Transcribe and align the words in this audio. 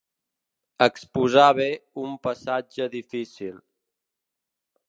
Exposar 0.85 1.45
bé 1.59 1.69
un 2.05 2.17
passatge 2.25 2.91
difícil. 2.99 3.63